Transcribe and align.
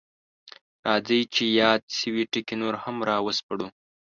راځئ 0.85 1.21
چې 1.33 1.43
یاد 1.61 1.81
شوي 1.99 2.23
ټکي 2.31 2.55
نور 2.61 2.75
هم 2.83 2.95
راوسپړو: 3.09 3.67